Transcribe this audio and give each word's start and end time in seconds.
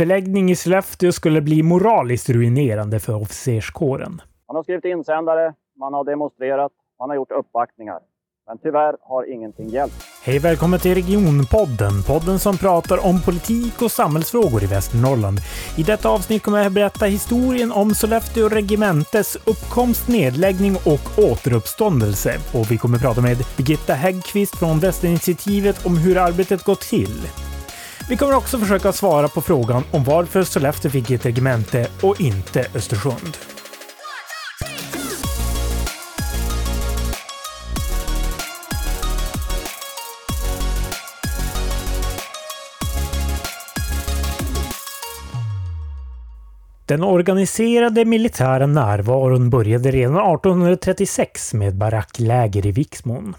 Förläggning 0.00 0.50
i 0.50 0.56
Sollefteå 0.56 1.12
skulle 1.12 1.40
bli 1.40 1.62
moraliskt 1.62 2.30
ruinerande 2.30 3.00
för 3.00 3.14
officerskåren. 3.14 4.22
Man 4.48 4.56
har 4.56 4.62
skrivit 4.62 4.84
insändare, 4.84 5.54
man 5.78 5.94
har 5.94 6.04
demonstrerat, 6.04 6.72
man 6.98 7.08
har 7.10 7.16
gjort 7.16 7.32
uppvaktningar. 7.32 7.98
Men 8.46 8.58
tyvärr 8.58 8.96
har 9.00 9.32
ingenting 9.32 9.68
hjälpt. 9.68 9.94
Hej 10.22 10.38
välkommen 10.38 10.80
till 10.80 10.94
Regionpodden, 10.94 12.02
podden 12.06 12.38
som 12.38 12.58
pratar 12.58 13.06
om 13.06 13.22
politik 13.22 13.82
och 13.82 13.90
samhällsfrågor 13.90 14.62
i 14.62 14.66
Västernorrland. 14.66 15.38
I 15.78 15.82
detta 15.82 16.08
avsnitt 16.08 16.42
kommer 16.42 16.62
jag 16.62 16.72
berätta 16.72 17.06
historien 17.06 17.72
om 17.72 17.94
Sollefteå 17.94 18.48
regementes 18.48 19.36
uppkomst, 19.36 20.08
nedläggning 20.08 20.74
och 20.76 21.30
återuppståndelse. 21.30 22.32
Och 22.54 22.70
vi 22.70 22.78
kommer 22.78 22.98
prata 22.98 23.20
med 23.20 23.36
Birgitta 23.56 23.92
Häggqvist 23.92 24.58
från 24.58 24.78
Västerinitiativet 24.78 25.86
om 25.86 25.96
hur 25.98 26.16
arbetet 26.18 26.64
gått 26.64 26.80
till. 26.80 27.16
Vi 28.10 28.16
kommer 28.16 28.36
också 28.36 28.58
försöka 28.58 28.92
svara 28.92 29.28
på 29.28 29.40
frågan 29.40 29.82
om 29.90 30.04
varför 30.04 30.42
Sollefteå 30.42 30.90
fick 30.90 31.10
ett 31.10 31.26
regemente 31.26 31.88
och 32.02 32.20
inte 32.20 32.66
Östersund. 32.74 33.36
Den 46.86 47.04
organiserade 47.04 48.04
militära 48.04 48.66
närvaron 48.66 49.50
började 49.50 49.90
redan 49.90 50.16
1836 50.16 51.54
med 51.54 51.76
barackläger 51.76 52.66
i 52.66 52.72
Viksmon. 52.72 53.34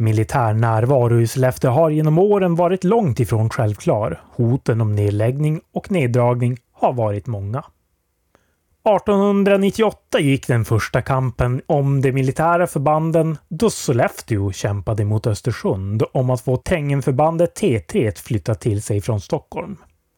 Militär 0.00 0.54
närvaro 0.54 1.20
i 1.20 1.26
Sollefteå 1.26 1.70
har 1.70 1.90
genom 1.90 2.18
åren 2.18 2.54
varit 2.54 2.84
långt 2.84 3.20
ifrån 3.20 3.50
självklar. 3.50 4.20
Hoten 4.36 4.80
om 4.80 4.94
nedläggning 4.94 5.60
och 5.72 5.90
neddragning 5.90 6.58
har 6.72 6.92
varit 6.92 7.26
många. 7.26 7.58
1898 7.58 10.20
gick 10.20 10.46
den 10.46 10.64
första 10.64 11.02
kampen 11.02 11.62
om 11.66 12.00
de 12.00 12.12
militära 12.12 12.66
förbanden 12.66 13.38
då 13.48 13.70
Sollefteå 13.70 14.52
kämpade 14.52 15.04
mot 15.04 15.26
Östersund 15.26 16.02
om 16.12 16.30
att 16.30 16.40
få 16.40 16.56
Tängenförbandet 16.56 17.60
T3 17.60 18.22
flytta 18.22 18.54
till 18.54 18.82
sig 18.82 19.00
från 19.00 19.20
Stockholm. 19.20 19.76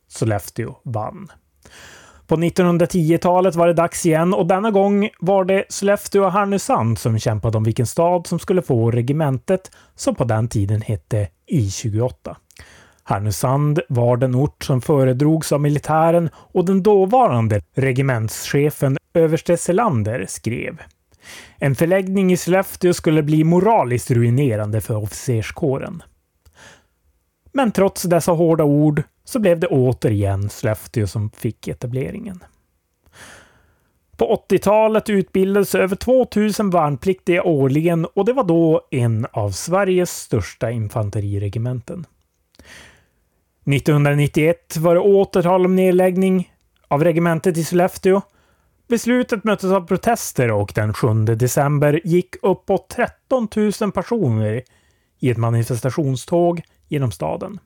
Sollefteå 0.08 0.74
vann. 0.82 1.28
På 2.26 2.36
1910-talet 2.36 3.54
var 3.54 3.66
det 3.66 3.72
dags 3.72 4.06
igen 4.06 4.34
och 4.34 4.46
denna 4.46 4.70
gång 4.70 5.08
var 5.20 5.44
det 5.44 5.64
Sollefteå 5.68 6.24
och 6.24 6.32
Härnösand 6.32 6.98
som 6.98 7.18
kämpade 7.18 7.58
om 7.58 7.64
vilken 7.64 7.86
stad 7.86 8.26
som 8.26 8.38
skulle 8.38 8.62
få 8.62 8.90
regementet 8.90 9.70
som 9.96 10.14
på 10.14 10.24
den 10.24 10.48
tiden 10.48 10.82
hette 10.82 11.28
I28. 11.52 12.36
Härnösand 13.04 13.80
var 13.88 14.16
den 14.16 14.34
ort 14.34 14.64
som 14.64 14.80
föredrogs 14.80 15.52
av 15.52 15.60
militären 15.60 16.30
och 16.34 16.64
den 16.64 16.82
dåvarande 16.82 17.60
regementschefen 17.76 18.98
överste 19.14 19.56
Selander 19.56 20.26
skrev. 20.28 20.78
En 21.58 21.74
förläggning 21.74 22.32
i 22.32 22.36
Sollefteå 22.36 22.94
skulle 22.94 23.22
bli 23.22 23.44
moraliskt 23.44 24.10
ruinerande 24.10 24.80
för 24.80 24.96
officerskåren. 24.96 26.02
Men 27.52 27.72
trots 27.72 28.02
dessa 28.02 28.32
hårda 28.32 28.64
ord 28.64 29.02
så 29.24 29.38
blev 29.38 29.60
det 29.60 29.66
återigen 29.66 30.50
Sollefteå 30.50 31.06
som 31.06 31.30
fick 31.30 31.68
etableringen. 31.68 32.44
På 34.16 34.44
80-talet 34.48 35.10
utbildades 35.10 35.74
över 35.74 35.96
2000 35.96 36.70
värnpliktiga 36.70 37.42
årligen 37.42 38.04
och 38.04 38.24
det 38.24 38.32
var 38.32 38.44
då 38.44 38.80
en 38.90 39.26
av 39.32 39.50
Sveriges 39.50 40.10
största 40.10 40.70
infanteriregementen. 40.70 42.06
1991 43.66 44.76
var 44.76 44.94
det 44.94 45.00
åter 45.00 45.42
tal 45.42 45.64
om 45.64 45.76
nedläggning 45.76 46.52
av 46.88 47.04
regementet 47.04 47.56
i 47.56 47.64
Sollefteå. 47.64 48.20
Beslutet 48.88 49.44
möttes 49.44 49.70
av 49.70 49.86
protester 49.86 50.50
och 50.50 50.72
den 50.74 50.94
7 50.94 51.24
december 51.24 52.00
gick 52.04 52.36
uppåt 52.42 52.88
13 52.88 53.48
000 53.80 53.92
personer 53.92 54.62
i 55.18 55.30
ett 55.30 55.38
manifestationståg 55.38 56.62
genom 56.92 57.12
staden. 57.12 57.58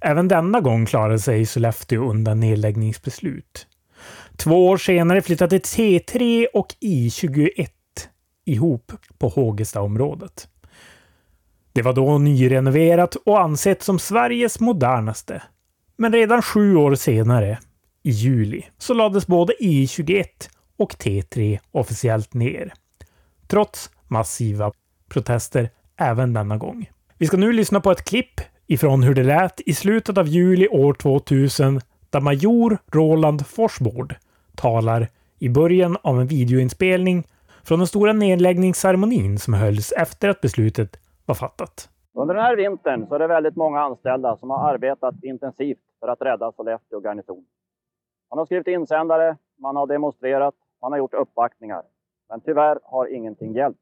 Även 0.00 0.28
denna 0.28 0.60
gång 0.60 0.86
klarade 0.86 1.18
sig 1.18 1.46
Sollefteå 1.46 2.10
undan 2.10 2.40
nedläggningsbeslut. 2.40 3.66
Två 4.36 4.68
år 4.68 4.76
senare 4.76 5.22
flyttade 5.22 5.58
T3 5.58 6.46
och 6.54 6.74
I21 6.80 7.68
ihop 8.44 8.92
på 9.18 9.28
Hågestaområdet. 9.28 10.48
Det 11.72 11.82
var 11.82 11.92
då 11.92 12.18
nyrenoverat 12.18 13.14
och 13.14 13.40
ansett 13.40 13.82
som 13.82 13.98
Sveriges 13.98 14.60
modernaste. 14.60 15.42
Men 15.96 16.12
redan 16.12 16.42
sju 16.42 16.76
år 16.76 16.94
senare, 16.94 17.58
i 18.02 18.10
juli, 18.10 18.64
så 18.78 18.94
lades 18.94 19.26
både 19.26 19.52
I21 19.60 20.24
och 20.76 20.92
T3 20.92 21.58
officiellt 21.70 22.34
ner. 22.34 22.72
Trots 23.46 23.90
massiva 24.08 24.72
protester 25.08 25.70
även 25.96 26.32
denna 26.32 26.56
gång. 26.56 26.90
Vi 27.22 27.26
ska 27.26 27.36
nu 27.36 27.52
lyssna 27.52 27.80
på 27.80 27.90
ett 27.90 28.04
klipp 28.04 28.40
ifrån 28.66 29.02
hur 29.02 29.14
det 29.14 29.22
lät 29.22 29.60
i 29.60 29.72
slutet 29.72 30.18
av 30.18 30.26
juli 30.26 30.68
år 30.68 30.92
2000 30.94 31.80
där 32.10 32.20
major 32.20 32.78
Roland 32.92 33.46
Forsbord 33.46 34.14
talar 34.56 35.08
i 35.38 35.48
början 35.48 35.96
av 36.02 36.20
en 36.20 36.26
videoinspelning 36.26 37.24
från 37.64 37.78
den 37.78 37.86
stora 37.86 38.12
nedläggningsceremonin 38.12 39.38
som 39.38 39.54
hölls 39.54 39.92
efter 39.92 40.28
att 40.28 40.40
beslutet 40.40 40.90
var 41.26 41.34
fattat. 41.34 41.88
Under 42.14 42.34
den 42.34 42.44
här 42.44 42.56
vintern 42.56 43.06
så 43.08 43.14
är 43.14 43.18
det 43.18 43.26
väldigt 43.26 43.56
många 43.56 43.80
anställda 43.80 44.36
som 44.36 44.50
har 44.50 44.72
arbetat 44.72 45.14
intensivt 45.22 45.78
för 46.00 46.08
att 46.08 46.22
rädda 46.22 46.52
Sollefteå 46.52 47.00
garnison. 47.00 47.44
Man 48.30 48.38
har 48.38 48.46
skrivit 48.46 48.66
insändare, 48.66 49.36
man 49.58 49.76
har 49.76 49.86
demonstrerat, 49.86 50.54
man 50.80 50.92
har 50.92 50.98
gjort 50.98 51.14
uppvaktningar. 51.14 51.82
Men 52.28 52.40
tyvärr 52.40 52.78
har 52.84 53.06
ingenting 53.14 53.54
hjälpt. 53.54 53.81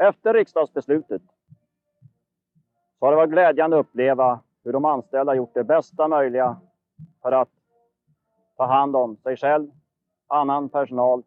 Efter 0.00 0.34
riksdagsbeslutet 0.34 1.22
så 2.98 3.06
har 3.06 3.12
det 3.12 3.16
varit 3.16 3.30
glädjande 3.30 3.78
att 3.78 3.86
uppleva 3.86 4.40
hur 4.64 4.72
de 4.72 4.84
anställda 4.84 5.34
gjort 5.34 5.54
det 5.54 5.64
bästa 5.64 6.08
möjliga 6.08 6.60
för 7.22 7.32
att 7.32 7.48
ta 8.56 8.66
hand 8.66 8.96
om 8.96 9.16
sig 9.16 9.36
själv, 9.36 9.70
annan 10.26 10.68
personal 10.68 11.22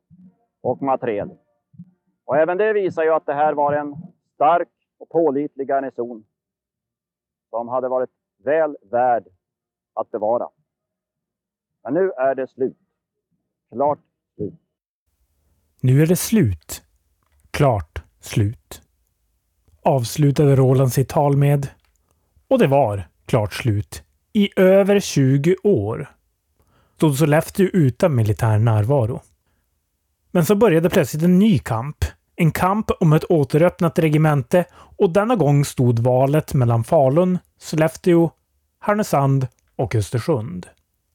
och 0.62 0.82
materiel. 0.82 1.30
Och 2.26 2.38
även 2.38 2.58
det 2.58 2.74
visar 2.74 3.04
ju 3.04 3.10
att 3.10 3.26
det 3.26 3.34
här 3.34 3.54
var 3.54 3.74
en 3.74 3.96
stark 4.36 4.70
och 4.98 5.10
pålitlig 5.10 5.68
garnison 5.68 6.26
som 7.50 7.68
hade 7.68 7.90
varit 7.90 8.12
väl 8.44 8.78
värd 8.82 9.28
att 9.94 10.12
bevara. 10.12 10.50
Men 11.84 11.94
nu 11.94 12.12
är 12.12 12.36
det 12.36 12.48
slut. 12.48 12.78
Klart 13.72 14.00
slut. 14.36 14.54
Nu 15.82 16.02
är 16.02 16.08
det 16.08 16.16
slut. 16.16 16.84
Klart 17.52 17.93
slut 18.26 18.82
avslutade 19.84 20.56
Roland 20.56 20.94
sitt 20.94 21.10
tal 21.10 21.38
med. 21.38 21.68
Och 22.48 22.60
det 22.60 22.68
var 22.68 23.08
klart 23.26 23.54
slut. 23.54 24.04
I 24.34 24.50
över 24.56 25.00
20 25.00 25.56
år 25.64 26.10
stod 26.96 27.18
Sollefteå 27.18 27.66
utan 27.74 28.16
militär 28.16 28.60
närvaro. 28.60 29.22
Men 30.32 30.46
så 30.46 30.56
började 30.56 30.90
plötsligt 30.90 31.24
en 31.24 31.40
ny 31.40 31.60
kamp. 31.60 32.06
En 32.36 32.52
kamp 32.52 32.92
om 33.00 33.14
ett 33.14 33.32
återöppnat 33.32 34.00
regemente 34.00 34.66
och 34.74 35.10
denna 35.10 35.36
gång 35.36 35.66
stod 35.66 36.00
valet 36.00 36.54
mellan 36.54 36.84
Falun, 36.84 37.40
Sollefteå, 37.60 38.30
Härnösand 38.80 39.48
och 39.76 39.96
Östersund. 39.96 40.68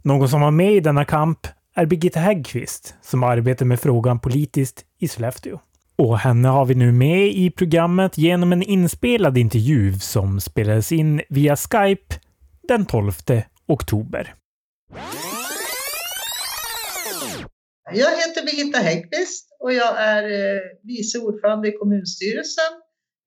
Någon 0.02 0.28
som 0.28 0.40
var 0.40 0.50
med 0.50 0.72
i 0.72 0.80
denna 0.80 1.04
kamp 1.04 1.46
är 1.74 1.86
Birgitta 1.86 2.20
Häggqvist 2.20 2.94
som 3.02 3.22
arbetar 3.22 3.66
med 3.66 3.80
frågan 3.80 4.18
politiskt 4.18 4.84
i 4.98 5.08
Sollefteå. 5.08 5.58
Och 6.02 6.18
henne 6.18 6.48
har 6.48 6.66
vi 6.66 6.74
nu 6.74 6.92
med 6.92 7.26
i 7.26 7.50
programmet 7.50 8.18
genom 8.18 8.52
en 8.52 8.62
inspelad 8.62 9.38
intervju 9.38 9.92
som 9.92 10.40
spelades 10.40 10.92
in 10.92 11.22
via 11.28 11.56
Skype 11.56 12.14
den 12.68 12.86
12 12.86 13.12
oktober. 13.68 14.34
Jag 17.92 18.10
heter 18.10 18.46
Birgitta 18.46 18.78
Häggqvist 18.78 19.56
och 19.60 19.72
jag 19.72 20.02
är 20.02 20.22
eh, 20.22 20.60
vice 20.82 21.18
ordförande 21.18 21.68
i 21.68 21.72
kommunstyrelsen. 21.72 22.72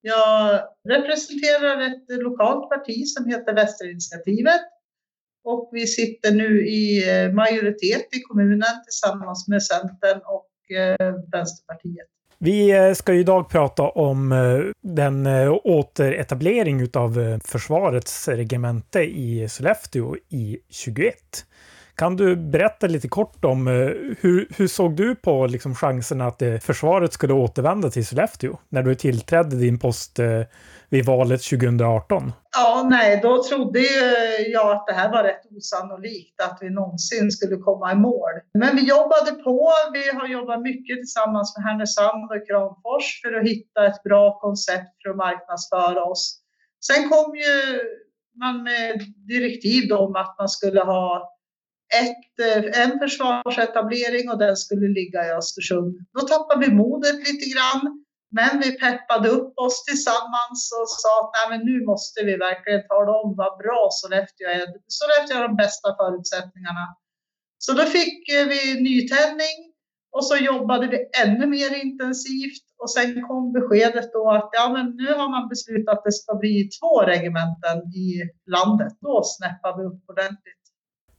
Jag 0.01 0.61
representerar 0.89 1.81
ett 1.81 2.21
lokalt 2.23 2.69
parti 2.69 3.07
som 3.07 3.25
heter 3.25 3.53
Västerinitiativet 3.53 4.61
och 5.43 5.69
vi 5.71 5.87
sitter 5.87 6.31
nu 6.31 6.67
i 6.67 7.09
eh, 7.09 7.33
majoritet 7.33 8.07
i 8.15 8.21
kommunen 8.21 8.83
tillsammans 8.85 9.47
med 9.47 9.63
Centern 9.63 10.21
och 10.25 10.75
eh, 10.77 11.13
Vänsterpartiet. 11.31 12.07
Vi 12.43 12.71
eh, 12.71 12.93
ska 12.93 13.13
idag 13.13 13.49
prata 13.49 13.83
om 13.83 14.31
eh, 14.31 14.59
den 14.81 15.25
eh, 15.25 15.51
återetablering 15.63 16.87
av 16.93 17.39
försvarets 17.45 18.27
regemente 18.27 18.99
i 19.03 19.49
Sollefteå 19.49 20.15
i 20.29 20.57
21. 20.69 21.15
Kan 21.95 22.15
du 22.15 22.35
berätta 22.35 22.87
lite 22.87 23.07
kort 23.07 23.45
om 23.45 23.67
eh, 23.67 23.73
hur, 24.19 24.47
hur 24.57 24.67
såg 24.67 24.95
du 24.95 25.15
på 25.15 25.47
liksom 25.47 25.75
chansen 25.75 26.21
att 26.21 26.41
eh, 26.41 26.57
försvaret 26.57 27.13
skulle 27.13 27.33
återvända 27.33 27.89
till 27.89 28.05
Sollefteå 28.05 28.57
när 28.69 28.83
du 28.83 28.95
tillträdde 28.95 29.55
din 29.55 29.79
post 29.79 30.19
eh, 30.19 30.41
vid 30.89 31.05
valet 31.05 31.43
2018? 31.43 32.31
Ja, 32.57 32.87
nej, 32.89 33.19
då 33.23 33.43
trodde 33.43 33.79
jag 34.53 34.71
att 34.71 34.87
det 34.87 34.93
här 34.93 35.11
var 35.11 35.23
rätt 35.23 35.41
osannolikt 35.57 36.41
att 36.41 36.57
vi 36.61 36.69
någonsin 36.69 37.31
skulle 37.31 37.55
komma 37.55 37.91
i 37.91 37.95
mål. 37.95 38.31
Men 38.53 38.75
vi 38.75 38.81
jobbade 38.81 39.31
på. 39.43 39.71
Vi 39.93 40.19
har 40.19 40.27
jobbat 40.27 40.61
mycket 40.61 40.97
tillsammans 40.97 41.57
med 41.57 41.65
Härnösand 41.65 42.31
och 42.31 42.47
Kramfors 42.47 43.21
för 43.21 43.33
att 43.33 43.47
hitta 43.47 43.85
ett 43.87 44.03
bra 44.03 44.39
koncept 44.39 45.03
för 45.03 45.09
att 45.09 45.15
marknadsföra 45.15 46.03
oss. 46.03 46.41
Sen 46.85 47.09
kom 47.09 47.35
ju 47.35 47.79
man 48.39 48.63
med 48.63 49.01
direktiv 49.27 49.93
om 49.93 50.15
att 50.15 50.35
man 50.37 50.49
skulle 50.49 50.81
ha 50.81 51.31
ett, 52.03 52.75
en 52.75 52.99
försvarsetablering 52.99 54.29
och 54.29 54.39
den 54.39 54.55
skulle 54.55 54.87
ligga 54.87 55.27
i 55.27 55.31
Östersund. 55.31 55.95
Då 56.13 56.21
tappade 56.27 56.65
vi 56.65 56.71
modet 56.71 57.17
lite 57.27 57.45
grann. 57.53 57.81
Men 58.39 58.59
vi 58.63 58.79
peppade 58.79 59.29
upp 59.29 59.53
oss 59.65 59.85
tillsammans 59.85 60.59
och 60.79 60.89
sa 61.01 61.11
att 61.21 61.31
Nej, 61.37 61.47
men 61.51 61.61
nu 61.69 61.85
måste 61.85 62.23
vi 62.23 62.33
verkligen 62.37 62.87
tala 62.87 63.11
om 63.21 63.29
vad 63.41 63.57
bra 63.63 63.81
Sollefteå 63.91 64.47
är. 64.57 64.65
Sollefteå 64.97 65.37
har 65.37 65.47
de 65.47 65.55
bästa 65.55 65.89
förutsättningarna. 66.01 66.85
Så 67.57 67.71
då 67.73 67.83
fick 67.97 68.29
eh, 68.35 68.45
vi 68.53 68.61
nytändning 68.87 69.57
och 70.15 70.25
så 70.25 70.35
jobbade 70.35 70.87
vi 70.87 70.97
ännu 71.23 71.45
mer 71.47 71.71
intensivt 71.85 72.65
och 72.81 72.91
sen 72.91 73.27
kom 73.27 73.53
beskedet 73.57 74.13
då 74.13 74.31
att 74.37 74.49
ja, 74.51 74.65
men 74.75 74.85
nu 75.01 75.13
har 75.19 75.29
man 75.29 75.49
beslutat 75.49 75.97
att 75.97 76.03
det 76.03 76.11
ska 76.11 76.35
bli 76.35 76.69
två 76.77 76.93
regementen 77.01 77.77
i 78.05 78.07
landet. 78.55 78.93
Då 79.01 79.21
snäppar 79.23 79.77
vi 79.77 79.83
upp 79.89 80.03
ordentligt. 80.09 80.60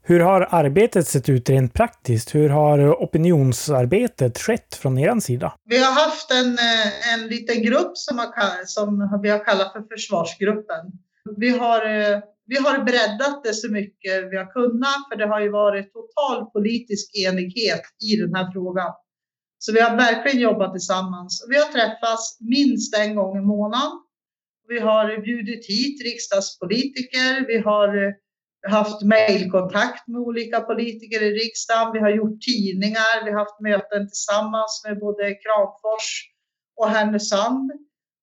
Hur 0.05 0.21
har 0.21 0.49
arbetet 0.51 1.09
sett 1.09 1.29
ut 1.29 1.51
rent 1.51 1.75
praktiskt? 1.75 2.35
Hur 2.35 2.49
har 2.49 2.93
opinionsarbetet 2.93 4.39
skett 4.39 4.75
från 4.75 4.99
er 4.99 5.21
sida? 5.21 5.53
Vi 5.65 5.79
har 5.79 5.93
haft 5.93 6.31
en, 6.31 6.59
eh, 6.59 7.15
en 7.15 7.29
liten 7.29 7.63
grupp 7.63 7.93
som, 7.99 8.19
har, 8.19 8.65
som 8.67 9.21
vi 9.23 9.31
har 9.31 9.45
kallat 9.45 9.73
för 9.73 9.83
försvarsgruppen. 9.83 10.93
Vi 11.37 11.51
har, 11.59 11.87
eh, 11.87 12.21
vi 12.47 12.57
har 12.57 12.85
breddat 12.85 13.45
det 13.45 13.55
så 13.55 13.73
mycket 13.73 14.31
vi 14.31 14.37
har 14.37 14.53
kunnat, 14.53 15.09
för 15.09 15.17
det 15.19 15.27
har 15.27 15.41
ju 15.41 15.51
varit 15.51 15.93
total 15.93 16.47
politisk 16.47 17.17
enighet 17.27 17.83
i 18.13 18.17
den 18.17 18.35
här 18.35 18.53
frågan. 18.53 18.93
Så 19.59 19.73
vi 19.73 19.81
har 19.81 19.97
verkligen 19.97 20.41
jobbat 20.41 20.73
tillsammans. 20.73 21.47
Vi 21.49 21.57
har 21.57 21.69
träffats 21.73 22.39
minst 22.41 22.97
en 22.97 23.15
gång 23.15 23.39
i 23.39 23.41
månaden. 23.41 23.93
Vi 24.69 24.79
har 24.79 25.23
bjudit 25.23 25.67
hit 25.67 26.03
riksdagspolitiker. 26.05 27.47
Vi 27.47 27.59
har 27.59 27.89
eh, 27.89 28.13
haft 28.69 29.03
mejlkontakt 29.03 30.09
med 30.09 30.21
olika 30.21 30.61
politiker 30.61 31.23
i 31.23 31.31
riksdagen. 31.31 31.93
Vi 31.93 31.99
har 31.99 32.11
gjort 32.11 32.41
tidningar. 32.41 33.25
Vi 33.25 33.31
har 33.31 33.39
haft 33.39 33.61
möten 33.61 34.09
tillsammans 34.09 34.83
med 34.87 34.99
både 34.99 35.35
Kramfors 35.35 36.07
och 36.77 36.89
Härnösand. 36.89 37.73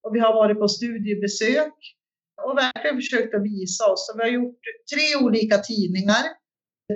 Och 0.04 0.16
vi 0.16 0.20
har 0.20 0.34
varit 0.34 0.60
på 0.60 0.68
studiebesök 0.68 1.74
och 2.46 2.58
verkligen 2.58 2.96
försökt 2.96 3.36
att 3.36 3.44
visa 3.44 3.86
oss. 3.92 4.08
Så 4.08 4.18
vi 4.18 4.24
har 4.24 4.30
gjort 4.30 4.62
tre 4.94 5.26
olika 5.26 5.58
tidningar 5.58 6.26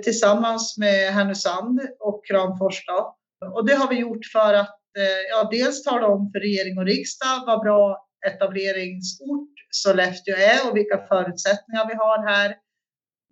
tillsammans 0.04 0.78
med 0.78 1.12
Härnösand 1.12 1.80
och 2.00 2.26
Kramfors. 2.26 2.86
Då. 2.86 3.16
Och 3.54 3.66
det 3.66 3.74
har 3.74 3.88
vi 3.88 3.98
gjort 3.98 4.26
för 4.32 4.54
att 4.54 4.78
eh, 4.98 5.20
ja, 5.30 5.48
dels 5.50 5.82
tala 5.82 6.06
om 6.06 6.30
för 6.32 6.40
regering 6.40 6.78
och 6.78 6.86
riksdag 6.86 7.42
vad 7.46 7.60
bra 7.60 8.06
etableringsort 8.26 9.54
Sollefteå 9.70 10.36
är 10.36 10.70
och 10.70 10.76
vilka 10.76 10.98
förutsättningar 11.08 11.88
vi 11.88 11.94
har 11.94 12.18
här. 12.30 12.54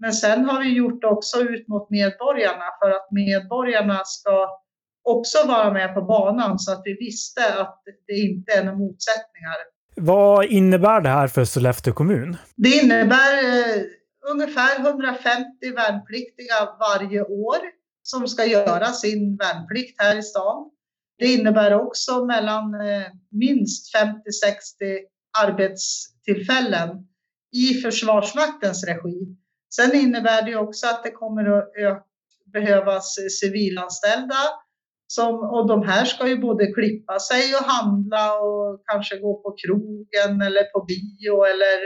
Men 0.03 0.13
sen 0.13 0.45
har 0.45 0.61
vi 0.63 0.69
gjort 0.69 1.05
också 1.05 1.41
ut 1.41 1.69
mot 1.69 1.91
medborgarna 1.91 2.65
för 2.81 2.91
att 2.91 3.09
medborgarna 3.11 4.01
ska 4.05 4.49
också 5.05 5.39
vara 5.47 5.73
med 5.73 5.95
på 5.95 6.03
banan 6.03 6.59
så 6.59 6.73
att 6.73 6.83
vi 6.85 6.97
visste 7.01 7.61
att 7.61 7.83
det 8.07 8.13
inte 8.13 8.53
är 8.53 8.65
några 8.65 8.79
motsättningar. 8.79 9.57
Vad 9.97 10.45
innebär 10.45 11.01
det 11.01 11.09
här 11.09 11.29
för 11.29 11.45
Sollefteå 11.45 11.95
kommun? 11.95 12.37
Det 12.57 12.69
innebär 12.69 13.35
eh, 13.45 13.83
ungefär 14.31 14.81
150 14.81 15.25
värnpliktiga 15.77 16.77
varje 16.81 17.23
år 17.23 17.59
som 18.03 18.29
ska 18.29 18.45
göra 18.45 18.87
sin 18.87 19.37
värnplikt 19.37 20.03
här 20.03 20.17
i 20.19 20.23
stan. 20.23 20.71
Det 21.19 21.27
innebär 21.27 21.75
också 21.75 22.25
mellan 22.25 22.75
eh, 22.75 23.07
minst 23.31 23.95
50-60 23.97 24.09
arbetstillfällen 25.39 26.89
i 27.53 27.75
Försvarsmaktens 27.75 28.85
regi. 28.85 29.37
Sen 29.77 29.95
innebär 29.95 30.43
det 30.43 30.57
också 30.57 30.87
att 30.87 31.05
det 31.05 31.11
kommer 31.11 31.45
att 31.59 32.07
behövas 32.53 33.17
civilanställda 33.41 34.43
som, 35.07 35.35
och 35.55 35.69
de 35.69 35.83
här 35.83 36.05
ska 36.05 36.29
ju 36.29 36.39
både 36.39 36.73
klippa 36.73 37.19
sig 37.19 37.55
och 37.55 37.65
handla 37.65 38.25
och 38.41 38.83
kanske 38.87 39.19
gå 39.19 39.43
på 39.43 39.57
krogen 39.63 40.43
eller 40.47 40.65
på 40.73 40.85
bio 40.91 41.45
eller 41.45 41.79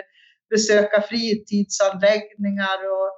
besöka 0.50 1.02
fritidsanläggningar. 1.02 2.78
Och, 2.94 3.10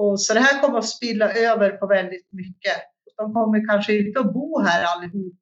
och 0.00 0.20
så 0.20 0.34
det 0.34 0.40
här 0.40 0.62
kommer 0.62 0.78
att 0.78 0.88
spilla 0.88 1.32
över 1.32 1.70
på 1.70 1.86
väldigt 1.86 2.28
mycket. 2.32 2.78
De 3.16 3.32
kommer 3.34 3.68
kanske 3.68 3.98
inte 3.98 4.20
att 4.20 4.32
bo 4.32 4.60
här 4.60 4.84
allihop, 4.92 5.36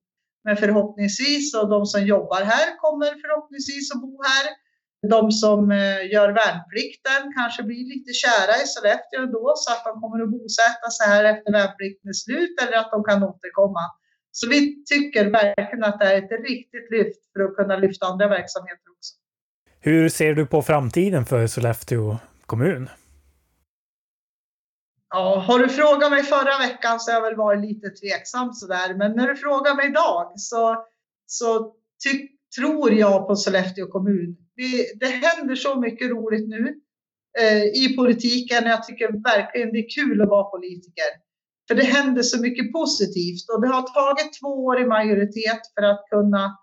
men 0.44 0.56
förhoppningsvis 0.56 1.54
och 1.54 1.68
de 1.70 1.86
som 1.86 2.06
jobbar 2.06 2.42
här 2.52 2.76
kommer 2.78 3.10
förhoppningsvis 3.22 3.94
att 3.94 4.00
bo 4.00 4.22
här. 4.22 4.65
De 5.08 5.30
som 5.30 5.70
eh, 5.70 6.12
gör 6.12 6.28
värnplikten 6.42 7.22
kanske 7.36 7.62
blir 7.62 7.84
lite 7.94 8.12
kära 8.12 8.54
i 8.62 8.66
Sollefteå 8.66 9.26
då 9.26 9.52
så 9.56 9.72
att 9.72 9.84
de 9.84 10.00
kommer 10.00 10.22
att 10.24 10.30
bosätta 10.30 10.90
sig 10.96 11.06
här 11.06 11.24
efter 11.24 11.52
värnplikten 11.52 12.08
är 12.08 12.12
slut 12.12 12.54
eller 12.62 12.76
att 12.78 12.90
de 12.90 13.04
kan 13.04 13.22
återkomma. 13.22 13.84
Så 14.30 14.48
vi 14.48 14.84
tycker 14.84 15.30
verkligen 15.30 15.84
att 15.84 15.98
det 16.00 16.06
är 16.06 16.18
ett 16.22 16.40
riktigt 16.48 16.90
lyft 16.90 17.22
för 17.32 17.40
att 17.44 17.56
kunna 17.56 17.76
lyfta 17.76 18.06
andra 18.06 18.28
verksamheter 18.28 18.86
också. 18.96 19.14
Hur 19.80 20.08
ser 20.08 20.34
du 20.34 20.46
på 20.46 20.62
framtiden 20.62 21.24
för 21.24 21.46
Sollefteå 21.46 22.16
kommun? 22.46 22.88
Ja, 25.10 25.44
har 25.46 25.58
du 25.58 25.68
frågat 25.68 26.10
mig 26.10 26.22
förra 26.22 26.58
veckan 26.58 27.00
så 27.00 27.10
har 27.10 27.16
jag 27.16 27.22
väl 27.22 27.36
varit 27.36 27.60
lite 27.60 27.90
tveksam 27.90 28.52
sådär. 28.52 28.94
Men 28.94 29.12
när 29.12 29.28
du 29.28 29.36
frågar 29.36 29.74
mig 29.74 29.88
idag 29.88 30.32
så, 30.36 30.84
så 31.26 31.74
tror 32.58 32.92
jag 32.92 33.26
på 33.26 33.36
Sollefteå 33.36 33.86
kommun. 33.86 34.36
Det, 34.56 35.00
det 35.00 35.06
händer 35.06 35.54
så 35.54 35.80
mycket 35.80 36.10
roligt 36.10 36.48
nu 36.48 36.80
eh, 37.40 37.64
i 37.64 37.96
politiken. 37.96 38.64
Jag 38.64 38.86
tycker 38.86 39.22
verkligen 39.22 39.72
det 39.72 39.78
är 39.78 39.94
kul 39.94 40.22
att 40.22 40.28
vara 40.28 40.50
politiker. 40.50 41.10
För 41.68 41.74
det 41.74 41.84
händer 41.84 42.22
så 42.22 42.40
mycket 42.40 42.72
positivt 42.72 43.50
och 43.52 43.60
det 43.60 43.68
har 43.68 43.82
tagit 43.82 44.40
två 44.40 44.64
år 44.64 44.80
i 44.80 44.86
majoritet 44.86 45.60
för 45.74 45.82
att 45.82 46.04
kunna 46.10 46.58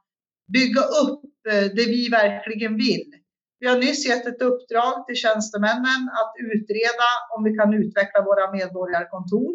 bygga 0.53 0.81
upp 0.81 1.23
eh, 1.49 1.65
det 1.75 1.85
vi 1.85 2.09
verkligen 2.09 2.77
vill. 2.77 3.11
Vi 3.59 3.67
har 3.67 3.77
nyss 3.77 4.05
gett 4.07 4.27
ett 4.27 4.41
uppdrag 4.41 5.07
till 5.07 5.15
tjänstemännen 5.15 6.01
att 6.19 6.33
utreda 6.39 7.09
om 7.37 7.43
vi 7.43 7.55
kan 7.57 7.73
utveckla 7.73 8.21
våra 8.21 8.51
medborgarkontor. 8.51 9.53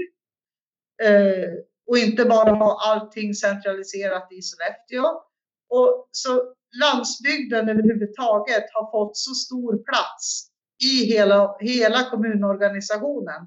Eh, 1.02 1.50
och 1.88 1.98
inte 1.98 2.24
bara 2.24 2.50
ha 2.50 2.80
allting 2.90 3.34
centraliserat 3.34 4.32
i 4.32 4.42
Sollefteå. 4.42 5.22
Och 5.68 6.08
så 6.10 6.54
landsbygden 6.80 7.68
överhuvudtaget 7.68 8.64
har 8.72 8.90
fått 8.90 9.16
så 9.16 9.34
stor 9.34 9.72
plats 9.84 10.48
i 10.84 11.04
hela, 11.12 11.56
hela 11.60 12.10
kommunorganisationen. 12.10 13.40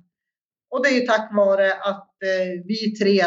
Och 0.72 0.84
det 0.84 0.90
är 0.90 1.08
tack 1.08 1.30
vare 1.36 1.74
att 1.74 2.10
eh, 2.24 2.66
vi 2.66 2.96
tre 2.96 3.24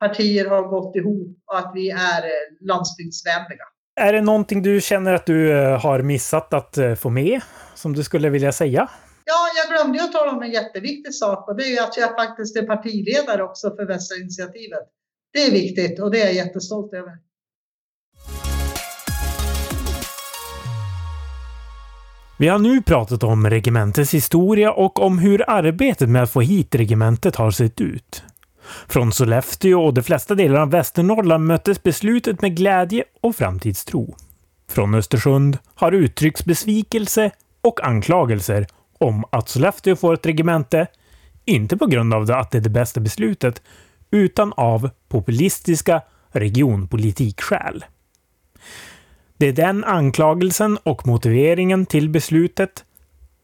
partier 0.00 0.48
har 0.48 0.62
gått 0.62 0.96
ihop 0.96 1.38
och 1.46 1.58
att 1.58 1.72
vi 1.74 1.90
är 1.90 2.22
eh, 2.24 2.66
landsbygdsvänliga. 2.68 3.64
Är 4.00 4.12
det 4.12 4.20
någonting 4.20 4.62
du 4.62 4.80
känner 4.80 5.12
att 5.12 5.26
du 5.26 5.52
eh, 5.52 5.80
har 5.80 6.02
missat 6.02 6.54
att 6.54 6.78
få 6.98 7.10
med 7.10 7.40
som 7.74 7.92
du 7.92 8.04
skulle 8.04 8.30
vilja 8.30 8.52
säga? 8.52 8.88
Ja, 9.24 9.48
jag 9.56 9.76
glömde 9.76 10.04
att 10.04 10.12
tala 10.12 10.32
om 10.32 10.42
en 10.42 10.50
jätteviktig 10.50 11.14
sak 11.14 11.48
och 11.48 11.56
det 11.56 11.76
är 11.76 11.82
att 11.82 11.96
jag 11.96 12.14
faktiskt 12.14 12.56
är 12.56 12.62
partiledare 12.62 13.42
också 13.42 13.76
för 13.76 13.86
Västra 13.86 14.16
initiativet. 14.16 14.88
Det 15.32 15.44
är 15.44 15.50
viktigt 15.50 16.00
och 16.00 16.10
det 16.10 16.20
är 16.20 16.26
jag 16.26 16.34
jättestolt 16.34 16.94
över. 16.94 17.12
Vi 22.42 22.48
har 22.48 22.58
nu 22.58 22.82
pratat 22.82 23.22
om 23.22 23.50
regementets 23.50 24.14
historia 24.14 24.72
och 24.72 25.02
om 25.02 25.18
hur 25.18 25.50
arbetet 25.50 26.08
med 26.08 26.22
att 26.22 26.30
få 26.30 26.40
hit 26.40 26.74
regementet 26.74 27.36
har 27.36 27.50
sett 27.50 27.80
ut. 27.80 28.22
Från 28.88 29.12
Sollefteå 29.12 29.84
och 29.84 29.94
de 29.94 30.02
flesta 30.02 30.34
delar 30.34 30.60
av 30.60 30.70
Västernorrland 30.70 31.46
möttes 31.46 31.82
beslutet 31.82 32.42
med 32.42 32.56
glädje 32.56 33.04
och 33.20 33.36
framtidstro. 33.36 34.14
Från 34.70 34.94
Östersund 34.94 35.58
har 35.74 35.92
uttryckts 35.92 36.44
besvikelse 36.44 37.30
och 37.60 37.86
anklagelser 37.86 38.66
om 38.98 39.24
att 39.30 39.48
Sollefteå 39.48 39.96
får 39.96 40.14
ett 40.14 40.26
regemente, 40.26 40.86
inte 41.44 41.76
på 41.76 41.86
grund 41.86 42.14
av 42.14 42.30
att 42.30 42.50
det 42.50 42.58
är 42.58 42.62
det 42.62 42.70
bästa 42.70 43.00
beslutet, 43.00 43.62
utan 44.10 44.52
av 44.56 44.90
populistiska 45.08 46.02
regionpolitikskäl. 46.30 47.84
Det 49.42 49.48
är 49.48 49.52
den 49.52 49.84
anklagelsen 49.84 50.78
och 50.82 51.06
motiveringen 51.06 51.86
till 51.86 52.08
beslutet 52.08 52.84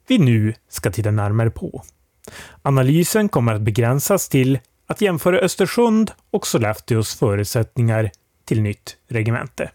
vi 0.08 0.18
nu 0.18 0.54
ska 0.68 0.90
titta 0.90 1.10
närmare 1.10 1.50
på. 1.50 1.82
Analysen 2.62 3.28
kommer 3.28 3.54
att 3.54 3.60
begränsas 3.60 4.28
till 4.28 4.58
att 4.86 5.00
jämföra 5.00 5.38
Östersund 5.38 6.10
och 6.30 6.46
Sollefteås 6.46 7.14
förutsättningar 7.14 8.10
till 8.44 8.62
nytt 8.62 8.96
regemente. 9.08 9.70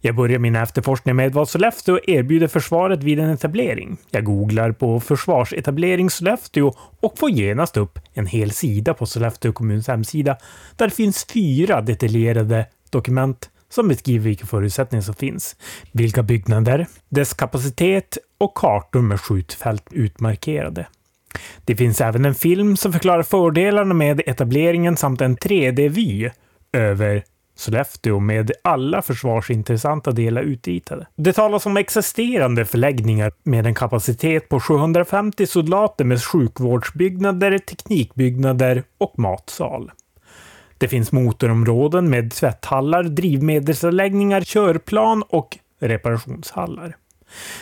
Jag 0.00 0.14
börjar 0.14 0.38
min 0.38 0.56
efterforskning 0.56 1.16
med 1.16 1.32
vad 1.32 1.48
Sollefteå 1.48 1.98
erbjuder 2.06 2.48
försvaret 2.48 3.02
vid 3.02 3.18
en 3.18 3.30
etablering. 3.30 3.96
Jag 4.10 4.24
googlar 4.24 4.72
på 4.72 5.00
försvarsetablering 5.00 6.10
Sollefteå 6.10 6.74
och 7.00 7.18
får 7.18 7.30
genast 7.30 7.76
upp 7.76 7.98
en 8.12 8.26
hel 8.26 8.50
sida 8.50 8.94
på 8.94 9.06
Sollefteå 9.06 9.52
kommuns 9.52 9.88
hemsida 9.88 10.36
där 10.76 10.88
finns 10.88 11.24
fyra 11.24 11.80
detaljerade 11.80 12.66
dokument 12.90 13.50
som 13.74 13.88
beskriver 13.88 14.24
vilka 14.24 14.46
förutsättningar 14.46 15.02
som 15.02 15.14
finns, 15.14 15.56
vilka 15.92 16.22
byggnader, 16.22 16.86
dess 17.08 17.34
kapacitet 17.34 18.18
och 18.38 18.54
kartor 18.54 19.02
med 19.02 19.20
skjutfält 19.20 19.84
utmarkerade. 19.90 20.86
Det 21.64 21.76
finns 21.76 22.00
även 22.00 22.24
en 22.24 22.34
film 22.34 22.76
som 22.76 22.92
förklarar 22.92 23.22
fördelarna 23.22 23.94
med 23.94 24.22
etableringen 24.26 24.96
samt 24.96 25.20
en 25.20 25.36
3D-vy 25.36 26.30
över 26.72 27.24
Sollefteå 27.56 28.20
med 28.20 28.52
alla 28.62 29.02
försvarsintressanta 29.02 30.12
delar 30.12 30.42
utritade. 30.42 31.06
Det 31.16 31.32
talas 31.32 31.66
om 31.66 31.76
existerande 31.76 32.64
förläggningar 32.64 33.32
med 33.42 33.66
en 33.66 33.74
kapacitet 33.74 34.48
på 34.48 34.60
750 34.60 35.46
soldater 35.46 36.04
med 36.04 36.24
sjukvårdsbyggnader, 36.24 37.58
teknikbyggnader 37.58 38.82
och 38.98 39.18
matsal. 39.18 39.90
Det 40.78 40.88
finns 40.88 41.12
motorområden 41.12 42.10
med 42.10 42.32
tvätthallar, 42.32 43.02
drivmedelsanläggningar, 43.02 44.40
körplan 44.40 45.22
och 45.28 45.58
reparationshallar. 45.80 46.96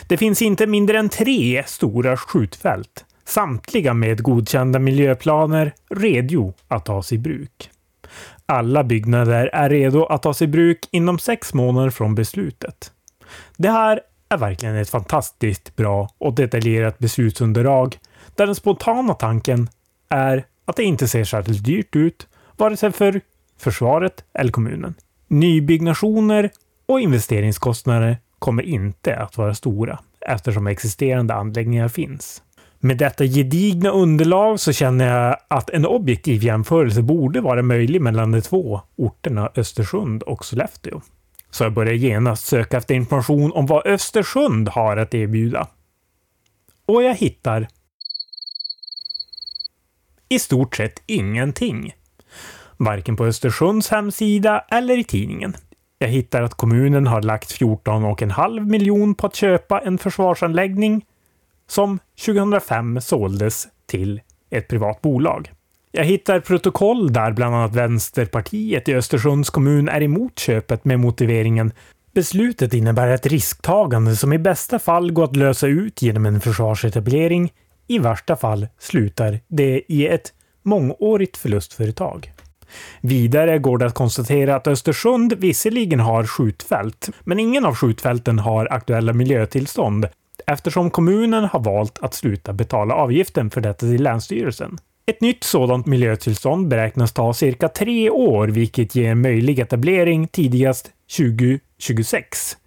Det 0.07 0.17
finns 0.17 0.41
inte 0.41 0.67
mindre 0.67 0.99
än 0.99 1.09
tre 1.09 1.63
stora 1.65 2.17
skjutfält, 2.17 3.05
samtliga 3.25 3.93
med 3.93 4.23
godkända 4.23 4.79
miljöplaner 4.79 5.73
redo 5.89 6.53
att 6.67 6.85
tas 6.85 7.11
i 7.11 7.17
bruk. 7.17 7.69
Alla 8.45 8.83
byggnader 8.83 9.49
är 9.53 9.69
redo 9.69 10.05
att 10.05 10.23
tas 10.23 10.41
i 10.41 10.47
bruk 10.47 10.79
inom 10.91 11.19
sex 11.19 11.53
månader 11.53 11.89
från 11.89 12.15
beslutet. 12.15 12.91
Det 13.57 13.69
här 13.69 13.99
är 14.29 14.37
verkligen 14.37 14.75
ett 14.75 14.89
fantastiskt 14.89 15.75
bra 15.75 16.09
och 16.17 16.33
detaljerat 16.33 16.99
beslutsunderlag 16.99 17.97
där 18.35 18.45
den 18.45 18.55
spontana 18.55 19.13
tanken 19.13 19.69
är 20.09 20.45
att 20.65 20.75
det 20.75 20.83
inte 20.83 21.07
ser 21.07 21.23
särskilt 21.23 21.65
dyrt 21.65 21.95
ut, 21.95 22.27
vare 22.63 22.77
sig 22.77 22.91
för 22.91 23.21
försvaret 23.57 24.23
eller 24.33 24.51
kommunen. 24.51 24.93
Nybyggnationer 25.27 26.49
och 26.85 26.99
investeringskostnader 26.99 28.17
kommer 28.39 28.63
inte 28.63 29.15
att 29.15 29.37
vara 29.37 29.53
stora 29.53 29.99
eftersom 30.21 30.67
existerande 30.67 31.33
anläggningar 31.33 31.87
finns. 31.87 32.43
Med 32.79 32.97
detta 32.97 33.25
gedigna 33.25 33.89
underlag 33.89 34.59
så 34.59 34.73
känner 34.73 35.17
jag 35.17 35.37
att 35.47 35.69
en 35.69 35.85
objektiv 35.85 36.43
jämförelse 36.43 37.01
borde 37.01 37.41
vara 37.41 37.61
möjlig 37.61 38.01
mellan 38.01 38.31
de 38.31 38.41
två 38.41 38.81
orterna 38.95 39.51
Östersund 39.55 40.23
och 40.23 40.45
Sollefteå. 40.45 41.01
Så 41.51 41.63
jag 41.63 41.73
börjar 41.73 41.93
genast 41.93 42.45
söka 42.45 42.77
efter 42.77 42.95
information 42.95 43.51
om 43.51 43.65
vad 43.65 43.87
Östersund 43.87 44.69
har 44.69 44.97
att 44.97 45.13
erbjuda. 45.13 45.67
Och 46.85 47.03
jag 47.03 47.15
hittar 47.15 47.67
i 50.29 50.39
stort 50.39 50.75
sett 50.75 51.01
ingenting. 51.05 51.93
Varken 52.83 53.15
på 53.15 53.25
Östersunds 53.25 53.89
hemsida 53.89 54.65
eller 54.69 54.97
i 54.97 55.03
tidningen. 55.03 55.55
Jag 55.99 56.07
hittar 56.07 56.41
att 56.41 56.53
kommunen 56.53 57.07
har 57.07 57.21
lagt 57.21 57.59
14,5 57.61 58.65
miljon 58.65 59.15
på 59.15 59.27
att 59.27 59.35
köpa 59.35 59.79
en 59.79 59.97
försvarsanläggning 59.97 61.05
som 61.67 61.99
2005 62.25 63.01
såldes 63.01 63.67
till 63.85 64.21
ett 64.49 64.67
privat 64.67 65.01
bolag. 65.01 65.51
Jag 65.91 66.03
hittar 66.03 66.39
protokoll 66.39 67.13
där 67.13 67.31
bland 67.31 67.55
annat 67.55 67.75
Vänsterpartiet 67.75 68.89
i 68.89 68.95
Östersunds 68.95 69.49
kommun 69.49 69.89
är 69.89 70.03
emot 70.03 70.39
köpet 70.39 70.85
med 70.85 70.99
motiveringen 70.99 71.71
Beslutet 72.13 72.73
innebär 72.73 73.07
ett 73.07 73.25
risktagande 73.25 74.15
som 74.15 74.33
i 74.33 74.37
bästa 74.37 74.79
fall 74.79 75.11
går 75.11 75.23
att 75.23 75.35
lösa 75.35 75.67
ut 75.67 76.01
genom 76.01 76.25
en 76.25 76.41
försvarsetablering. 76.41 77.53
I 77.87 77.99
värsta 77.99 78.35
fall 78.35 78.67
slutar 78.79 79.39
det 79.47 79.81
i 79.87 80.07
ett 80.07 80.33
mångårigt 80.63 81.37
förlustföretag. 81.37 82.33
Vidare 83.01 83.59
går 83.59 83.77
det 83.77 83.85
att 83.85 83.93
konstatera 83.93 84.55
att 84.55 84.67
Östersund 84.67 85.33
visserligen 85.33 85.99
har 85.99 86.23
skjutfält, 86.23 87.09
men 87.23 87.39
ingen 87.39 87.65
av 87.65 87.75
skjutfälten 87.75 88.39
har 88.39 88.73
aktuella 88.73 89.13
miljötillstånd 89.13 90.07
eftersom 90.47 90.89
kommunen 90.89 91.43
har 91.43 91.59
valt 91.59 91.99
att 92.01 92.13
sluta 92.13 92.53
betala 92.53 92.93
avgiften 92.93 93.49
för 93.49 93.61
detta 93.61 93.79
till 93.79 94.03
Länsstyrelsen. 94.03 94.77
Ett 95.05 95.21
nytt 95.21 95.43
sådant 95.43 95.85
miljötillstånd 95.85 96.67
beräknas 96.67 97.13
ta 97.13 97.33
cirka 97.33 97.69
tre 97.69 98.09
år, 98.09 98.47
vilket 98.47 98.95
ger 98.95 99.15
möjlig 99.15 99.59
etablering 99.59 100.27
tidigast 100.27 100.91
2026. 101.17 102.57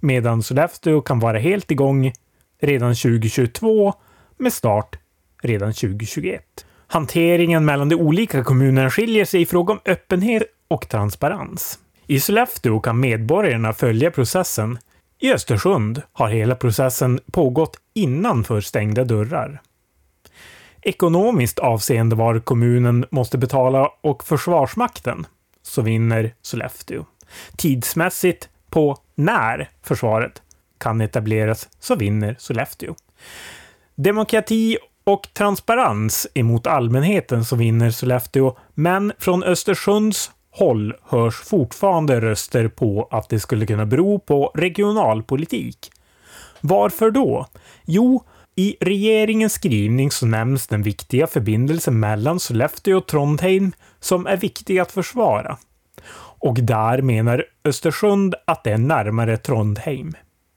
Medan 0.00 0.42
Sollefteå 0.42 1.00
kan 1.00 1.20
vara 1.20 1.38
helt 1.38 1.70
igång 1.70 2.12
redan 2.60 2.94
2022 2.94 3.94
med 4.38 4.52
start 4.52 4.98
redan 5.42 5.72
2021. 5.72 6.63
Hanteringen 6.94 7.64
mellan 7.64 7.88
de 7.88 7.96
olika 7.96 8.44
kommunerna 8.44 8.90
skiljer 8.90 9.24
sig 9.24 9.42
i 9.42 9.46
fråga 9.46 9.72
om 9.72 9.80
öppenhet 9.84 10.42
och 10.68 10.88
transparens. 10.88 11.78
I 12.06 12.20
Sollefteå 12.20 12.80
kan 12.80 13.00
medborgarna 13.00 13.72
följa 13.72 14.10
processen 14.10 14.78
i 15.18 15.32
Östersund 15.32 16.02
har 16.12 16.28
hela 16.28 16.54
processen 16.54 17.20
pågått 17.32 17.76
innanför 17.94 18.60
stängda 18.60 19.04
dörrar. 19.04 19.60
Ekonomiskt 20.82 21.58
avseende 21.58 22.16
var 22.16 22.38
kommunen 22.38 23.06
måste 23.10 23.38
betala 23.38 23.90
och 24.00 24.24
Försvarsmakten 24.24 25.26
så 25.62 25.82
vinner 25.82 26.34
Sollefteå. 26.42 27.04
Tidsmässigt 27.56 28.48
på 28.70 28.98
när 29.14 29.70
försvaret 29.82 30.42
kan 30.78 31.00
etableras 31.00 31.68
så 31.80 31.96
vinner 31.96 32.36
Sollefteå. 32.38 32.94
Demokrati 33.94 34.78
och 35.04 35.28
transparens 35.32 36.26
emot 36.34 36.66
allmänheten 36.66 37.44
så 37.44 37.56
vinner 37.56 37.90
Sollefteå, 37.90 38.56
men 38.74 39.12
från 39.18 39.42
Östersunds 39.42 40.30
håll 40.50 40.94
hörs 41.02 41.34
fortfarande 41.34 42.20
röster 42.20 42.68
på 42.68 43.08
att 43.10 43.28
det 43.28 43.40
skulle 43.40 43.66
kunna 43.66 43.86
bero 43.86 44.18
på 44.18 44.52
regionalpolitik. 44.54 45.90
Varför 46.60 47.10
då? 47.10 47.46
Jo, 47.84 48.24
i 48.56 48.76
regeringens 48.80 49.52
skrivning 49.52 50.10
så 50.10 50.26
nämns 50.26 50.66
den 50.66 50.82
viktiga 50.82 51.26
förbindelsen 51.26 52.00
mellan 52.00 52.40
Sollefteå 52.40 52.96
och 52.98 53.06
Trondheim 53.06 53.72
som 54.00 54.26
är 54.26 54.36
viktig 54.36 54.78
att 54.78 54.92
försvara. 54.92 55.58
Och 56.16 56.54
där 56.54 57.02
menar 57.02 57.44
Östersund 57.64 58.34
att 58.44 58.64
det 58.64 58.70
är 58.70 58.78
närmare 58.78 59.36
Trondheim. 59.36 60.14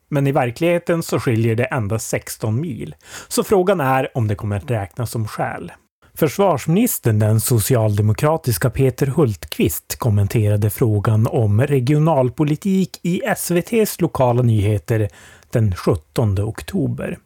Men 0.10 0.28
i 0.28 0.32
verkligheten 0.32 1.04
så 1.04 1.20
skiljer 1.20 1.56
det 1.56 1.64
endast 1.66 2.10
16 2.10 2.62
mil. 2.62 2.96
Så 3.28 3.44
frågan 3.44 3.80
är 3.80 4.18
om 4.18 4.28
det 4.28 4.36
kommer 4.36 4.58
att 4.58 4.72
räknas 4.72 5.12
som 5.12 5.28
skäl. 5.28 5.72
Försvarsministern, 6.14 7.20
den 7.20 7.40
socialdemokratiska 7.40 8.70
Peter 8.70 9.08
Hultqvist, 9.08 9.96
kommenterade 10.00 10.70
frågan 10.70 11.28
om 11.28 11.62
regionalpolitik 11.62 13.00
i 13.04 13.22
SVTs 13.26 14.02
lokala 14.02 14.42
nyheter 14.42 15.10
den 15.52 15.76
17 15.76 16.40
oktober. 16.40 17.18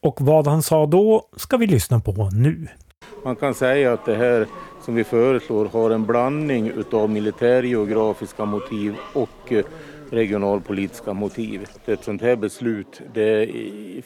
Och 0.00 0.20
vad 0.20 0.46
han 0.46 0.62
sa 0.62 0.86
då 0.86 1.28
ska 1.36 1.56
vi 1.56 1.66
lyssna 1.66 2.00
på 2.00 2.30
nu. 2.32 2.68
Man 3.24 3.36
kan 3.36 3.54
säga 3.54 3.92
att 3.92 4.06
det 4.06 4.14
här 4.14 4.46
som 4.84 4.94
vi 4.94 5.04
föreslår 5.04 5.66
har 5.66 5.90
en 5.90 6.06
blandning 6.06 6.68
utav 6.68 7.10
militärgeografiska 7.10 8.44
motiv 8.44 8.94
och 9.12 9.52
eh, 9.52 9.64
regionalpolitiska 10.10 11.12
motiv. 11.12 11.68
Ett 11.86 12.04
sånt 12.04 12.22
här 12.22 12.36
beslut 12.36 13.00
det 13.14 13.48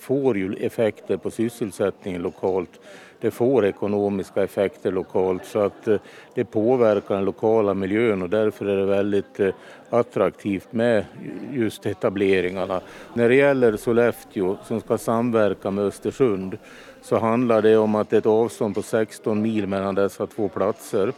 får 0.01 0.39
ju 0.39 0.55
effekter 0.55 1.17
på 1.17 1.31
sysselsättningen 1.31 2.23
lokalt 2.23 2.81
det 3.21 3.31
får 3.31 3.67
ekonomiska 3.67 4.43
effekter 4.43 4.93
lokalt 4.93 5.45
så 5.45 5.59
att 5.59 5.89
eh, 5.89 5.99
det 6.35 6.45
påverkar 6.45 7.15
den 7.15 7.25
lokala 7.25 7.75
miljön 7.75 8.23
och 8.23 8.31
därför 8.31 8.67
är 8.67 8.77
det 8.77 8.87
väldigt 8.87 9.41
eh, 9.41 9.55
attraktivt 9.91 10.73
med 10.73 11.05
just 11.53 11.87
etableringarna. 11.87 12.81
När 13.15 13.29
det 13.29 13.35
gäller 13.35 13.77
Sollefteå 13.77 14.57
som 14.65 14.81
ska 14.81 14.99
samverka 14.99 15.71
med 15.71 15.85
Östersund 15.85 16.59
så 17.03 17.19
handlar 17.19 17.63
det 17.63 17.77
om 17.77 17.95
att 17.95 18.11
det 18.11 18.17
är 18.17 18.19
ett 18.19 18.27
avstånd 18.27 18.75
på 18.75 18.83
16 18.83 19.43
mil 19.43 19.67
mellan 19.67 19.95
dessa 19.95 20.27
två 20.27 20.49
platser 20.49 21.13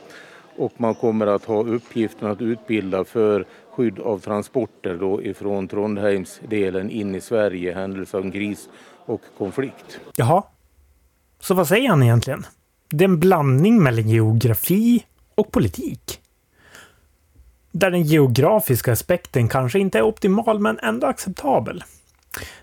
och 0.61 0.73
man 0.77 0.95
kommer 0.95 1.27
att 1.27 1.45
ha 1.45 1.63
uppgiften 1.63 2.31
att 2.31 2.41
utbilda 2.41 3.05
för 3.05 3.45
skydd 3.71 3.99
av 3.99 4.19
transporter 4.19 4.97
då 4.97 5.23
ifrån 5.23 5.69
Trondheimsdelen 5.69 6.91
in 6.91 7.15
i 7.15 7.21
Sverige 7.21 7.71
i 7.71 7.75
händelse 7.75 8.17
av 8.17 8.31
kris 8.31 8.69
och 9.07 9.21
konflikt. 9.39 10.01
Jaha, 10.17 10.43
så 11.41 11.55
vad 11.55 11.69
säger 11.69 11.89
han 11.89 12.03
egentligen? 12.03 12.47
Det 12.89 13.05
är 13.05 13.09
en 13.09 13.21
blandning 13.21 13.83
mellan 13.83 14.09
geografi 14.09 15.07
och 15.35 15.53
politik. 15.53 16.21
Där 17.73 17.91
den 17.91 18.03
geografiska 18.03 18.93
aspekten 18.93 19.49
kanske 19.49 19.79
inte 19.79 19.99
är 19.99 20.03
optimal 20.03 20.61
men 20.61 20.79
ändå 20.79 21.07
acceptabel. 21.07 21.85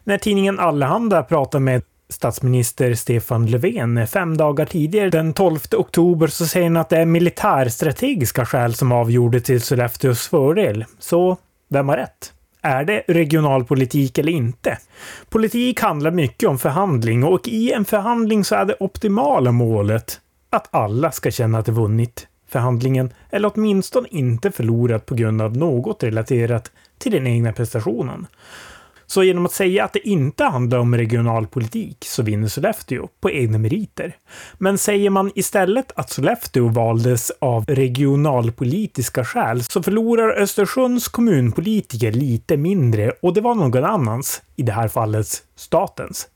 När 0.03 0.17
tidningen 0.17 0.59
Allehanda 0.59 1.23
pratar 1.23 1.59
med 1.59 1.81
statsminister 2.09 2.93
Stefan 2.93 3.45
Löfven 3.45 4.07
fem 4.07 4.37
dagar 4.37 4.65
tidigare, 4.65 5.09
den 5.09 5.33
12 5.33 5.59
oktober, 5.77 6.27
så 6.27 6.45
säger 6.45 6.65
han 6.65 6.77
att 6.77 6.89
det 6.89 6.97
är 6.97 7.05
militärstrategiska 7.05 8.45
skäl 8.45 8.73
som 8.73 8.91
avgjorde 8.91 9.39
till 9.39 9.61
Sollefteås 9.61 10.27
fördel. 10.27 10.85
Så 10.99 11.37
vem 11.69 11.89
har 11.89 11.97
rätt? 11.97 12.33
Är 12.61 12.83
det 12.83 13.03
regionalpolitik 13.07 14.17
eller 14.17 14.31
inte? 14.31 14.77
Politik 15.29 15.81
handlar 15.81 16.11
mycket 16.11 16.49
om 16.49 16.59
förhandling 16.59 17.23
och 17.23 17.47
i 17.47 17.71
en 17.71 17.85
förhandling 17.85 18.43
så 18.43 18.55
är 18.55 18.65
det 18.65 18.75
optimala 18.79 19.51
målet 19.51 20.19
att 20.49 20.67
alla 20.71 21.11
ska 21.11 21.31
känna 21.31 21.57
att 21.57 21.65
de 21.65 21.71
vunnit 21.71 22.27
förhandlingen 22.49 23.13
eller 23.29 23.51
åtminstone 23.55 24.07
inte 24.11 24.51
förlorat 24.51 25.05
på 25.05 25.15
grund 25.15 25.41
av 25.41 25.57
något 25.57 26.03
relaterat 26.03 26.71
till 26.97 27.11
den 27.11 27.27
egna 27.27 27.53
prestationen. 27.53 28.27
Så 29.09 29.23
genom 29.23 29.45
att 29.45 29.51
säga 29.51 29.83
att 29.83 29.93
det 29.93 30.07
inte 30.07 30.43
handlar 30.43 30.77
om 30.77 30.95
regionalpolitik 30.95 32.05
så 32.05 32.23
vinner 32.23 32.47
Sollefteå 32.47 33.07
på 33.21 33.31
egna 33.31 33.57
meriter. 33.57 34.15
Men 34.57 34.77
säger 34.77 35.09
man 35.09 35.31
istället 35.35 35.91
att 35.95 36.09
Sollefteå 36.09 36.67
valdes 36.67 37.31
av 37.39 37.65
regionalpolitiska 37.67 39.25
skäl 39.25 39.63
så 39.63 39.83
förlorar 39.83 40.41
Östersunds 40.41 41.07
kommunpolitiker 41.07 42.11
lite 42.11 42.57
mindre 42.57 43.11
och 43.21 43.33
det 43.33 43.41
var 43.41 43.55
någon 43.55 43.83
annans, 43.83 44.41
i 44.55 44.63
det 44.63 44.71
här 44.71 44.87
fallet 44.87 45.27
statens, 45.55 46.27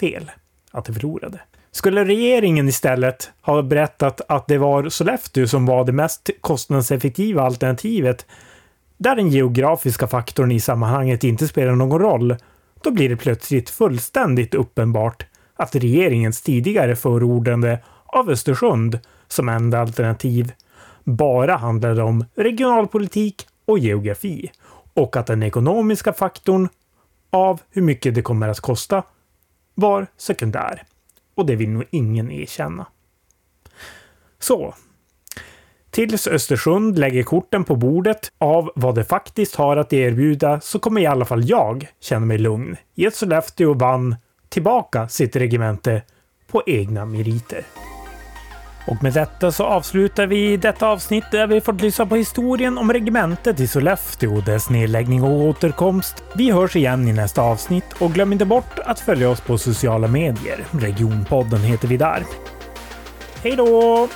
fel 0.00 0.30
att 0.70 0.84
de 0.84 0.92
förlorade. 0.92 1.40
Skulle 1.72 2.04
regeringen 2.04 2.68
istället 2.68 3.30
ha 3.40 3.62
berättat 3.62 4.20
att 4.28 4.46
det 4.46 4.58
var 4.58 4.88
Sollefteå 4.88 5.46
som 5.46 5.66
var 5.66 5.84
det 5.84 5.92
mest 5.92 6.30
kostnadseffektiva 6.40 7.42
alternativet 7.42 8.26
där 9.04 9.16
den 9.16 9.28
geografiska 9.28 10.06
faktorn 10.06 10.52
i 10.52 10.60
sammanhanget 10.60 11.24
inte 11.24 11.48
spelar 11.48 11.74
någon 11.74 12.00
roll, 12.00 12.36
då 12.82 12.90
blir 12.90 13.08
det 13.08 13.16
plötsligt 13.16 13.70
fullständigt 13.70 14.54
uppenbart 14.54 15.26
att 15.56 15.74
regeringens 15.74 16.42
tidigare 16.42 16.96
förordande 16.96 17.78
av 18.06 18.30
Östersund 18.30 18.98
som 19.28 19.48
enda 19.48 19.80
alternativ 19.80 20.52
bara 21.04 21.56
handlade 21.56 22.02
om 22.02 22.24
regionalpolitik 22.34 23.46
och 23.64 23.78
geografi 23.78 24.50
och 24.94 25.16
att 25.16 25.26
den 25.26 25.42
ekonomiska 25.42 26.12
faktorn 26.12 26.68
av 27.30 27.60
hur 27.70 27.82
mycket 27.82 28.14
det 28.14 28.22
kommer 28.22 28.48
att 28.48 28.60
kosta 28.60 29.02
var 29.74 30.06
sekundär. 30.16 30.82
Och 31.34 31.46
det 31.46 31.56
vill 31.56 31.70
nog 31.70 31.84
ingen 31.90 32.30
erkänna. 32.30 32.86
Så, 34.38 34.74
Tills 35.94 36.26
Östersund 36.26 36.98
lägger 36.98 37.22
korten 37.22 37.64
på 37.64 37.76
bordet 37.76 38.32
av 38.38 38.72
vad 38.74 38.94
det 38.94 39.04
faktiskt 39.04 39.54
har 39.54 39.76
att 39.76 39.92
erbjuda 39.92 40.60
så 40.60 40.78
kommer 40.78 41.00
i 41.00 41.06
alla 41.06 41.24
fall 41.24 41.48
jag 41.48 41.88
känna 42.00 42.26
mig 42.26 42.38
lugn 42.38 42.76
i 42.94 43.06
att 43.06 43.14
Sollefteå 43.14 43.74
vann 43.74 44.16
tillbaka 44.48 45.08
sitt 45.08 45.36
regemente 45.36 46.02
på 46.50 46.62
egna 46.66 47.04
meriter. 47.04 47.64
Och 48.86 49.02
med 49.02 49.12
detta 49.12 49.52
så 49.52 49.64
avslutar 49.64 50.26
vi 50.26 50.56
detta 50.56 50.88
avsnitt 50.88 51.24
där 51.30 51.46
vi 51.46 51.60
fått 51.60 51.80
lyssna 51.80 52.06
på 52.06 52.16
historien 52.16 52.78
om 52.78 52.92
regementet 52.92 53.60
i 53.60 53.66
Sollefteå, 53.66 54.40
dess 54.40 54.70
nedläggning 54.70 55.22
och 55.22 55.40
återkomst. 55.40 56.24
Vi 56.36 56.50
hörs 56.50 56.76
igen 56.76 57.08
i 57.08 57.12
nästa 57.12 57.42
avsnitt 57.42 57.92
och 57.98 58.12
glöm 58.12 58.32
inte 58.32 58.44
bort 58.44 58.78
att 58.84 59.00
följa 59.00 59.30
oss 59.30 59.40
på 59.40 59.58
sociala 59.58 60.08
medier. 60.08 60.64
Regionpodden 60.70 61.60
heter 61.60 61.88
vi 61.88 61.96
där. 61.96 62.22
Hej 63.42 63.56
då! 63.56 64.08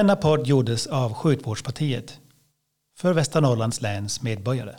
Denna 0.00 0.16
podd 0.16 0.46
gjordes 0.46 0.86
av 0.86 1.14
Sjukvårdspartiet 1.14 2.18
för 2.98 3.12
Västernorrlands 3.12 3.80
läns 3.80 4.22
medborgare. 4.22 4.74